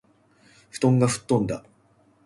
[0.71, 1.63] 布団がふっとんだ